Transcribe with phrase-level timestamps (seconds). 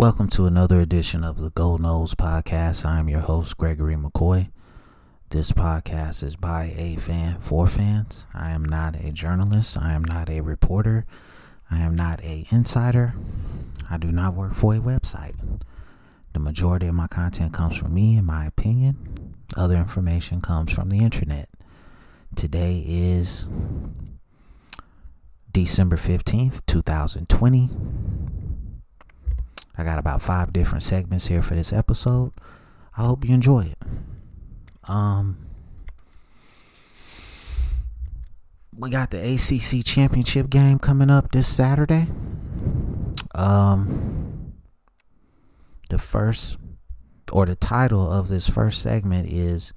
[0.00, 2.86] Welcome to another edition of the Gold Nose Podcast.
[2.86, 4.50] I'm your host, Gregory McCoy.
[5.28, 8.24] This podcast is by a fan for fans.
[8.32, 9.76] I am not a journalist.
[9.76, 11.04] I am not a reporter.
[11.70, 13.12] I am not a insider.
[13.90, 15.34] I do not work for a website.
[16.32, 19.34] The majority of my content comes from me and my opinion.
[19.54, 21.50] Other information comes from the internet.
[22.34, 23.50] Today is
[25.52, 27.68] December 15th, 2020.
[29.76, 32.32] I got about five different segments here for this episode.
[32.96, 33.78] I hope you enjoy it.
[34.88, 35.46] Um,
[38.76, 42.08] we got the ACC championship game coming up this Saturday.
[43.34, 44.54] Um,
[45.88, 46.56] the first
[47.32, 49.72] or the title of this first segment is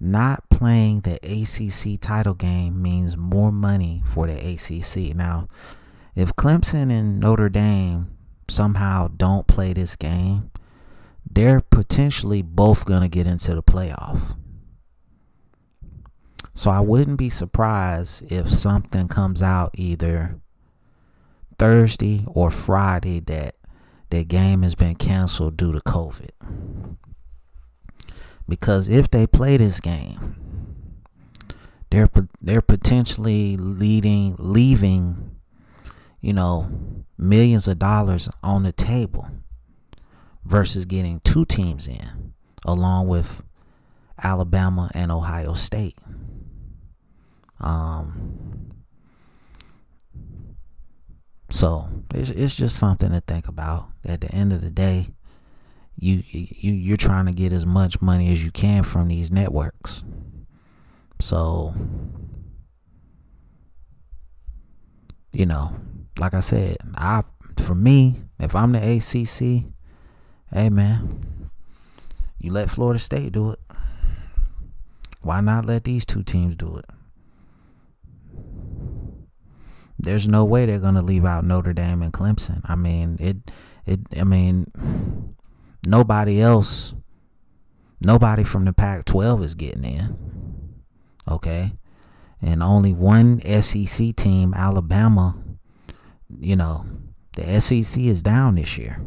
[0.00, 5.14] not playing the ACC title game means more money for the ACC.
[5.14, 5.48] Now,
[6.16, 8.11] if Clemson and Notre Dame
[8.52, 10.50] somehow don't play this game,
[11.28, 14.36] they're potentially both going to get into the playoff.
[16.54, 20.38] So I wouldn't be surprised if something comes out either
[21.58, 23.56] Thursday or Friday that
[24.10, 26.96] the game has been canceled due to COVID.
[28.46, 30.36] Because if they play this game,
[31.90, 32.08] they're
[32.40, 35.36] they're potentially leading leaving,
[36.20, 36.70] you know,
[37.22, 39.28] millions of dollars on the table
[40.44, 42.34] versus getting two teams in
[42.64, 43.42] along with
[44.22, 45.96] Alabama and Ohio State.
[47.60, 48.72] Um
[51.48, 53.88] so it's it's just something to think about.
[54.04, 55.08] At the end of the day,
[55.96, 60.02] you you you're trying to get as much money as you can from these networks.
[61.20, 61.74] So
[65.32, 65.74] you know,
[66.22, 67.24] like I said, I
[67.58, 69.64] for me, if I'm the ACC,
[70.52, 71.50] hey man,
[72.38, 73.58] you let Florida State do it.
[75.20, 76.84] Why not let these two teams do it?
[79.98, 82.60] There's no way they're gonna leave out Notre Dame and Clemson.
[82.66, 83.38] I mean, it,
[83.84, 83.98] it.
[84.16, 84.70] I mean,
[85.84, 86.94] nobody else,
[88.00, 90.16] nobody from the Pac-12 is getting in.
[91.28, 91.72] Okay,
[92.40, 95.34] and only one SEC team, Alabama.
[96.40, 96.86] You know,
[97.36, 99.04] the SEC is down this year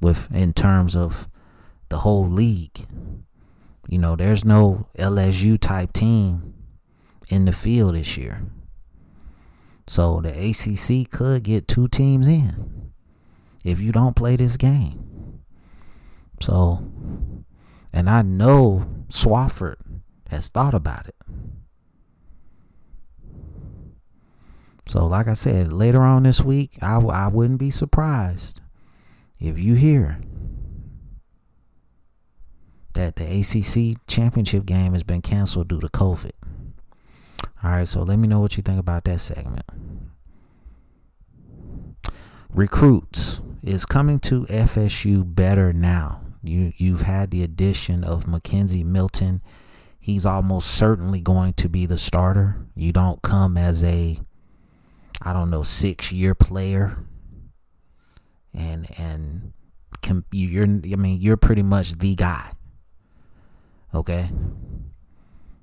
[0.00, 1.28] with in terms of
[1.88, 2.86] the whole league.
[3.88, 6.54] You know, there's no LSU type team
[7.28, 8.42] in the field this year.
[9.86, 12.92] So the ACC could get two teams in
[13.64, 15.40] if you don't play this game.
[16.40, 16.88] So,
[17.92, 19.76] and I know Swofford
[20.30, 21.16] has thought about it.
[24.86, 28.60] So, like I said, later on this week, I, I wouldn't be surprised
[29.38, 30.20] if you hear
[32.94, 36.32] that the ACC championship game has been canceled due to COVID.
[37.62, 39.64] All right, so let me know what you think about that segment.
[42.52, 46.22] Recruits is coming to FSU better now.
[46.42, 49.42] You you've had the addition of McKenzie Milton.
[49.98, 52.66] He's almost certainly going to be the starter.
[52.74, 54.18] You don't come as a
[55.22, 56.98] I don't know, 6-year player
[58.54, 59.52] and and
[60.02, 62.52] can, you're I mean, you're pretty much the guy.
[63.94, 64.30] Okay?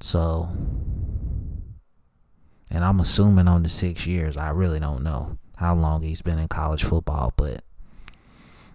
[0.00, 0.48] So
[2.70, 6.38] and I'm assuming on the 6 years, I really don't know how long he's been
[6.38, 7.62] in college football, but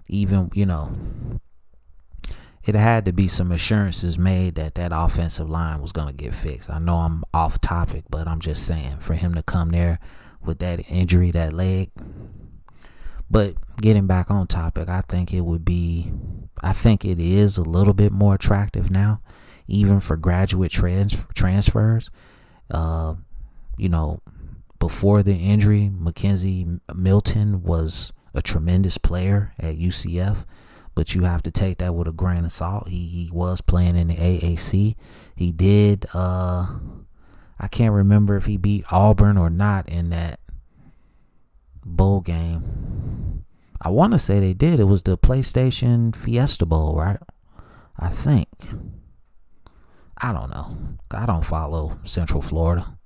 [0.07, 0.91] even, you know,
[2.63, 6.35] it had to be some assurances made that that offensive line was going to get
[6.35, 6.69] fixed.
[6.69, 9.99] I know I'm off topic, but I'm just saying for him to come there
[10.45, 11.91] with that injury, that leg.
[13.29, 16.11] But getting back on topic, I think it would be,
[16.61, 19.21] I think it is a little bit more attractive now,
[19.67, 22.11] even for graduate trans- transfers.
[22.69, 23.15] Uh,
[23.77, 24.21] you know,
[24.79, 30.45] before the injury, McKenzie Milton was a tremendous player at UCF,
[30.93, 32.89] but you have to take that with a grain of salt.
[32.89, 34.95] He he was playing in the AAC.
[35.35, 36.67] He did uh
[37.59, 40.39] I can't remember if he beat Auburn or not in that
[41.85, 43.45] bowl game.
[43.81, 44.79] I want to say they did.
[44.79, 47.19] It was the PlayStation Fiesta Bowl, right?
[47.97, 48.49] I think.
[50.17, 50.77] I don't know.
[51.11, 52.97] I don't follow Central Florida.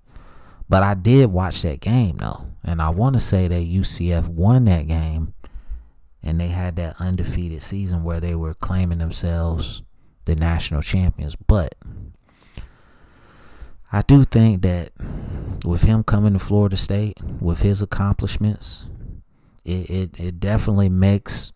[0.68, 4.66] But I did watch that game though, and I want to say that UCF won
[4.66, 5.34] that game,
[6.22, 9.82] and they had that undefeated season where they were claiming themselves
[10.26, 11.36] the national champions.
[11.36, 11.74] But
[13.92, 14.92] I do think that
[15.66, 18.88] with him coming to Florida State, with his accomplishments,
[19.66, 21.52] it it, it definitely makes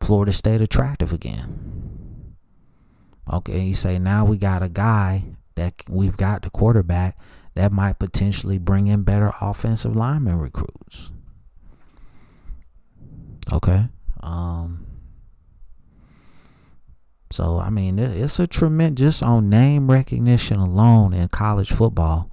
[0.00, 2.34] Florida State attractive again.
[3.30, 7.18] Okay, you say now we got a guy that we've got the quarterback
[7.54, 11.10] that might potentially bring in better offensive lineman recruits.
[13.52, 13.88] Okay.
[14.22, 14.87] Um
[17.30, 22.30] so I mean it's a tremendous just on name recognition alone in college football.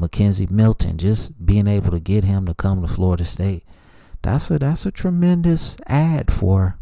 [0.00, 3.64] McKenzie Milton, just being able to get him to come to Florida State,
[4.22, 6.78] that's a that's a tremendous ad for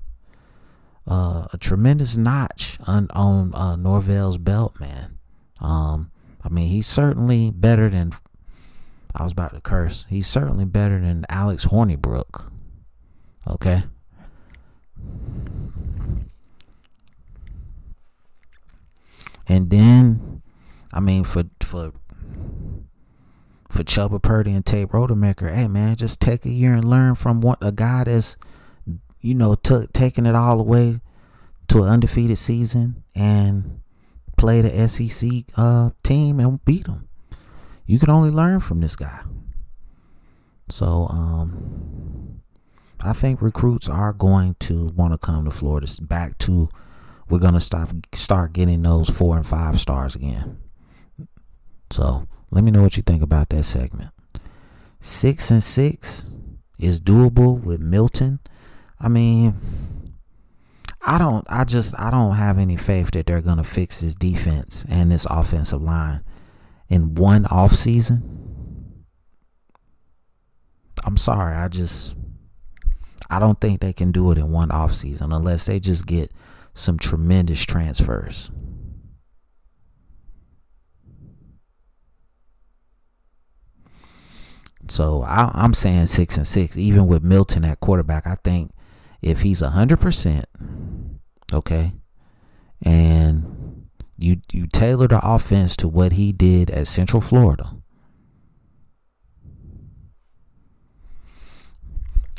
[1.07, 5.19] uh, a tremendous notch on on uh, Norvell's belt, man.
[5.61, 6.11] Um,
[6.43, 8.13] I mean, he's certainly better than.
[9.15, 10.07] I was about to curse.
[10.09, 12.51] He's certainly better than Alex Hornibrook.
[13.47, 13.83] Okay.
[19.51, 20.43] And then,
[20.93, 21.93] I mean, for for
[23.69, 27.41] for Chubba Purdy and Tate Rodemaker, hey man, just take a year and learn from
[27.41, 28.37] what a guy that's
[29.21, 31.01] you know, took taking it all the way
[31.69, 33.81] to an undefeated season and
[34.37, 37.09] play the SEC uh, team and beat them.
[37.87, 39.21] You can only learn from this guy.
[40.69, 42.41] So um,
[43.01, 45.89] I think recruits are going to want to come to Florida.
[46.01, 46.69] Back to
[47.31, 50.59] we're to stop start getting those four and five stars again.
[51.91, 54.11] So let me know what you think about that segment.
[55.01, 56.31] Six and six
[56.79, 58.41] is doable with Milton
[59.01, 59.57] I mean,
[61.01, 61.47] I don't.
[61.49, 61.99] I just.
[61.99, 66.23] I don't have any faith that they're gonna fix this defense and this offensive line
[66.89, 69.07] in one off season.
[71.03, 71.57] I'm sorry.
[71.57, 72.15] I just.
[73.31, 76.31] I don't think they can do it in one off season unless they just get
[76.75, 78.51] some tremendous transfers.
[84.89, 88.27] So I, am saying six and six, even with Milton at quarterback.
[88.27, 88.73] I think
[89.23, 90.45] if he's 100%,
[91.55, 91.93] okay,
[92.83, 93.89] and
[94.19, 97.77] you you tailor the offense to what he did at Central Florida,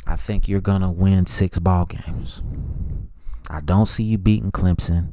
[0.06, 2.42] I think you're to win 6 ball games.
[3.52, 5.12] I don't see you beating Clemson.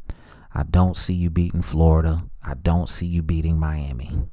[0.53, 2.23] I don't see you beating Florida.
[2.41, 4.29] I don't see you beating Miami.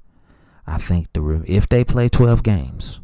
[0.65, 3.01] I think the if they play 12 games,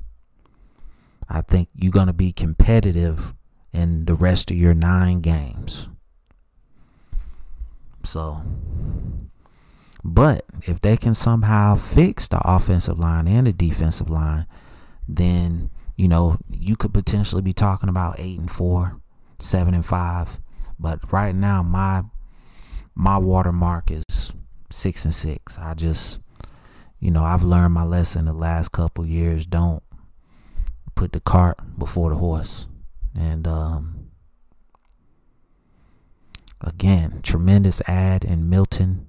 [1.29, 3.35] I think you're going to be competitive
[3.73, 5.89] in the rest of your nine games.
[8.05, 8.43] So,
[10.05, 14.47] but if they can somehow fix the offensive line and the defensive line,
[15.09, 19.01] then you know you could potentially be talking about eight and four,
[19.41, 20.41] seven and five.
[20.83, 22.03] But right now, my
[22.95, 24.33] my watermark is
[24.69, 25.57] six and six.
[25.57, 26.19] I just,
[26.99, 29.47] you know, I've learned my lesson the last couple years.
[29.47, 29.83] Don't
[30.97, 32.67] put the cart before the horse.
[33.15, 34.09] And um,
[36.61, 39.07] again, tremendous ad in Milton.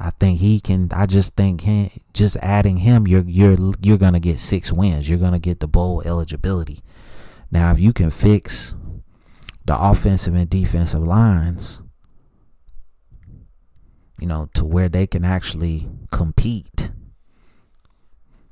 [0.00, 0.88] I think he can.
[0.92, 5.08] I just think him, just adding him, you're you're you're gonna get six wins.
[5.08, 6.82] You're gonna get the bowl eligibility.
[7.52, 8.74] Now, if you can fix
[9.68, 11.82] the offensive and defensive lines,
[14.18, 16.90] you know, to where they can actually compete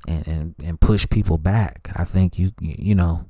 [0.07, 3.25] and and, and push people back, I think you you know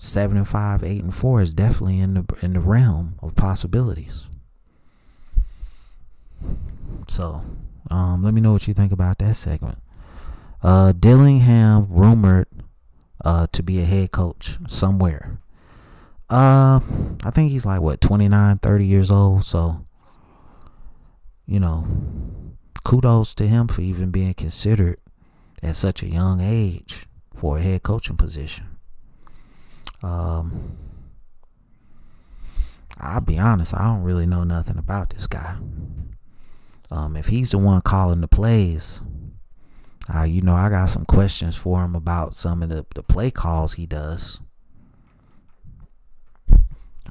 [0.00, 4.26] seven and five, eight and four is definitely in the in the realm of possibilities.
[7.06, 7.44] So,
[7.88, 9.78] um, let me know what you think about that segment.
[10.60, 12.48] Uh, Dillingham rumored
[13.24, 15.38] uh, to be a head coach somewhere.
[16.32, 16.80] Uh,
[17.24, 19.44] I think he's like what 29, 30 years old.
[19.44, 19.84] So,
[21.44, 21.86] you know,
[22.82, 24.96] kudos to him for even being considered
[25.62, 28.78] at such a young age for a head coaching position.
[30.02, 30.78] Um,
[32.98, 35.56] I'll be honest, I don't really know nothing about this guy.
[36.90, 39.02] Um, if he's the one calling the plays,
[40.14, 43.30] uh, you know, I got some questions for him about some of the, the play
[43.30, 44.40] calls he does.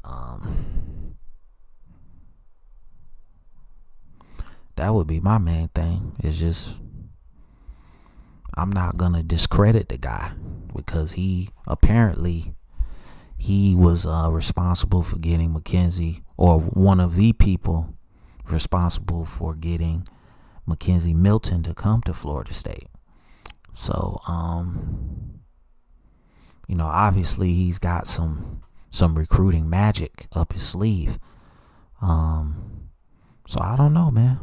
[0.03, 1.15] Um,
[4.75, 6.15] that would be my main thing.
[6.23, 6.75] Is just
[8.55, 10.31] I'm not gonna discredit the guy
[10.73, 12.53] because he apparently
[13.37, 17.95] he was uh, responsible for getting McKenzie, or one of the people
[18.45, 20.07] responsible for getting
[20.67, 22.87] McKenzie Milton to come to Florida State.
[23.73, 25.39] So, um,
[26.67, 31.17] you know, obviously he's got some some recruiting magic up his sleeve.
[32.01, 32.89] Um,
[33.47, 34.39] so I don't know, man.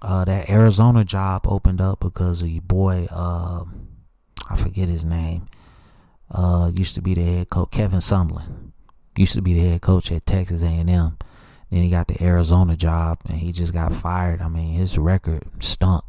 [0.00, 3.64] Uh, that Arizona job opened up because your boy, uh,
[4.48, 5.46] I forget his name
[6.30, 8.72] uh, used to be the head coach, Kevin Sumlin.
[9.16, 10.86] Used to be the head coach at Texas A&M.
[11.70, 14.40] Then he got the Arizona job, and he just got fired.
[14.40, 16.04] I mean, his record stunk.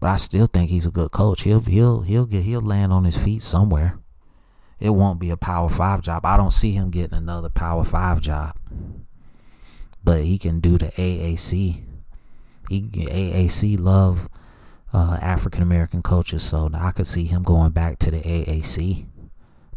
[0.00, 1.42] But I still think he's a good coach.
[1.42, 3.98] He'll he'll he'll get he'll land on his feet somewhere.
[4.82, 6.26] It won't be a Power Five job.
[6.26, 8.56] I don't see him getting another Power Five job.
[10.02, 11.84] But he can do the AAC.
[12.68, 14.28] He AAC love
[14.92, 19.06] uh, African American coaches, so I could see him going back to the AAC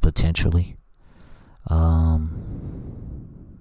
[0.01, 0.75] potentially.
[1.67, 3.59] Um,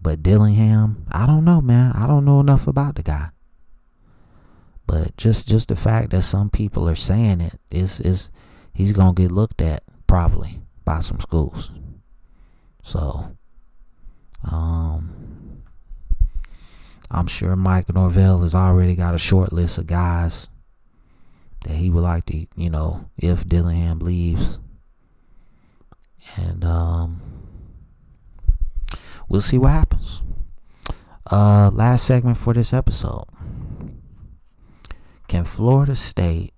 [0.00, 1.94] but Dillingham, I don't know, man.
[1.96, 3.30] I don't know enough about the guy.
[4.86, 8.30] But just just the fact that some people are saying it is is
[8.72, 9.82] he's gonna get looked at
[10.12, 11.70] probably by some schools.
[12.82, 13.34] So,
[14.44, 15.62] um,
[17.10, 20.50] I'm sure Mike Norvell has already got a short list of guys
[21.64, 24.58] that he would like to, you know, if Dillingham leaves.
[26.36, 27.22] And um,
[29.30, 30.20] we'll see what happens.
[31.30, 33.24] Uh, last segment for this episode.
[35.26, 36.52] Can Florida State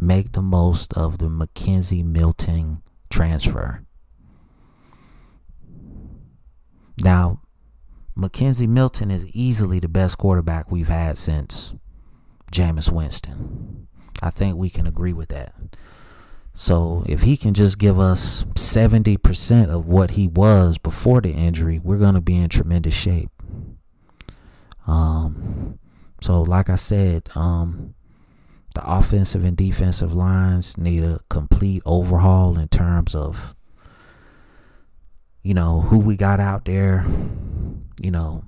[0.00, 3.84] make the most of the McKenzie Milton transfer?
[7.02, 7.40] Now,
[8.16, 11.74] McKenzie Milton is easily the best quarterback we've had since
[12.50, 13.86] Jameis Winston.
[14.20, 15.54] I think we can agree with that.
[16.52, 21.78] So if he can just give us 70% of what he was before the injury,
[21.78, 23.30] we're going to be in tremendous shape.
[24.88, 25.78] Um,
[26.20, 27.94] so like I said, um,
[28.78, 33.56] the offensive and defensive lines need a complete overhaul in terms of
[35.42, 37.04] you know who we got out there.
[38.00, 38.44] You know,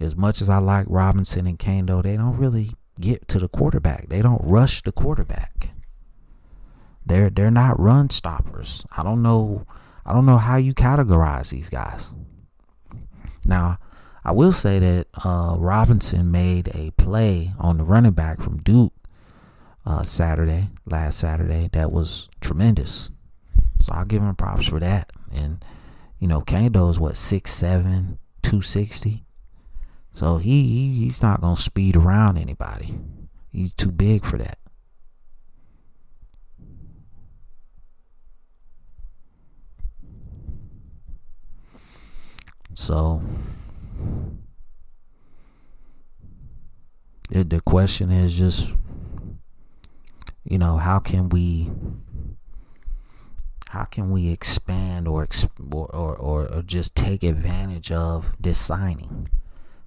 [0.00, 4.08] as much as I like Robinson and Kaindoh, they don't really get to the quarterback.
[4.08, 5.70] They don't rush the quarterback.
[7.06, 8.84] They're they're not run stoppers.
[8.96, 9.64] I don't know
[10.04, 12.10] I don't know how you categorize these guys.
[13.44, 13.78] Now,
[14.24, 18.91] I will say that uh, Robinson made a play on the running back from Duke
[19.84, 23.10] uh, Saturday, last Saturday, that was tremendous.
[23.80, 25.10] So I'll give him props for that.
[25.32, 25.64] And
[26.18, 29.24] you know, Kaindoh is what six seven, two sixty.
[30.12, 32.98] So he, he he's not gonna speed around anybody.
[33.50, 34.58] He's too big for that.
[42.74, 43.22] So
[47.30, 48.74] the question is just
[50.52, 51.70] you know how can we
[53.70, 55.26] how can we expand or
[55.70, 59.30] or, or or just take advantage of this signing?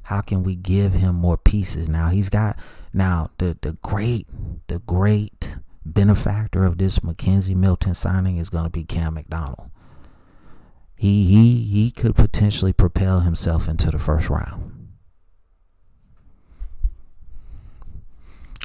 [0.06, 1.88] How can we give him more pieces?
[1.88, 2.58] Now he's got
[2.94, 4.26] now the the great
[4.66, 9.70] the great benefactor of this McKenzie Milton signing is going to be Cam McDonald.
[10.96, 14.75] He he he could potentially propel himself into the first round.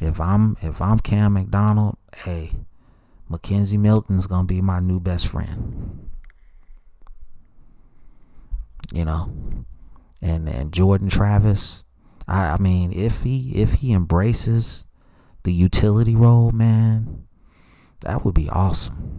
[0.01, 2.53] If I'm if I'm Cam McDonald, hey,
[3.31, 6.09] McKenzie Milton's gonna be my new best friend.
[8.93, 9.33] You know,
[10.23, 11.85] and and Jordan Travis.
[12.27, 14.87] I I mean, if he if he embraces
[15.43, 17.27] the utility role, man,
[18.01, 19.11] that would be awesome.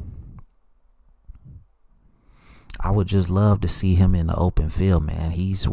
[2.79, 5.31] I would just love to see him in the open field, man.
[5.31, 5.67] He's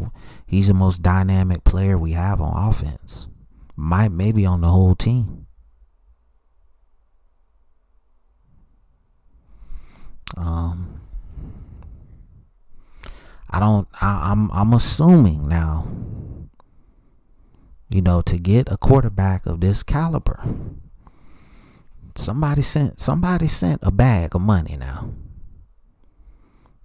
[0.45, 3.28] he's the most dynamic player we have on offense.
[3.79, 5.47] Might maybe on the whole team.
[10.37, 11.01] Um
[13.49, 15.87] I don't I, I'm I'm assuming now
[17.89, 20.43] you know to get a quarterback of this caliber
[22.15, 25.11] somebody sent somebody sent a bag of money now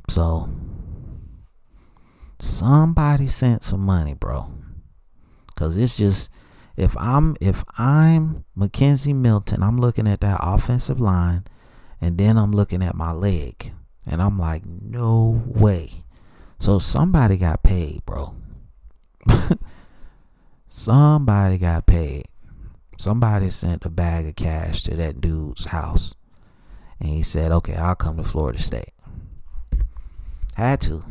[0.09, 0.49] so
[2.41, 4.53] somebody sent some money, bro.
[5.57, 6.31] Cause it's just
[6.77, 11.45] if I'm if I'm McKenzie Milton, I'm looking at that offensive line
[12.01, 13.73] and then I'm looking at my leg
[14.07, 16.05] and I'm like, no way.
[16.59, 18.35] So somebody got paid, bro.
[20.69, 22.27] somebody got paid.
[22.99, 26.15] Somebody sent a bag of cash to that dude's house.
[27.01, 28.93] And he said, okay, I'll come to Florida State.
[30.55, 31.05] Had to.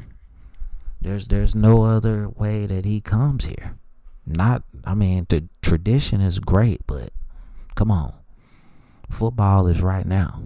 [1.02, 3.78] There's there's no other way that he comes here.
[4.26, 7.12] Not I mean the tradition is great, but
[7.76, 8.14] come on.
[9.10, 10.42] Football is right now.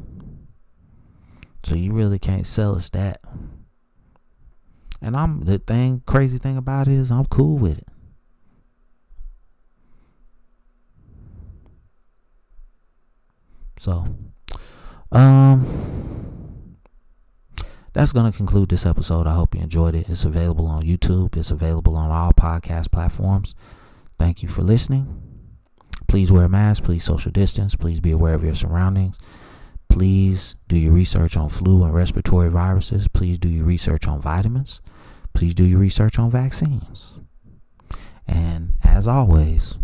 [1.64, 3.22] So you really can't sell us that.
[5.02, 7.88] And I'm the thing crazy thing about it is I'm cool with it.
[13.80, 14.08] So
[15.12, 15.87] um
[17.98, 19.26] that's going to conclude this episode.
[19.26, 20.08] I hope you enjoyed it.
[20.08, 23.56] It's available on YouTube, it's available on all podcast platforms.
[24.20, 25.24] Thank you for listening.
[26.08, 26.84] Please wear a mask.
[26.84, 27.74] Please social distance.
[27.74, 29.18] Please be aware of your surroundings.
[29.90, 33.08] Please do your research on flu and respiratory viruses.
[33.08, 34.80] Please do your research on vitamins.
[35.34, 37.20] Please do your research on vaccines.
[38.28, 39.76] And as always,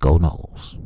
[0.00, 0.76] go Noles.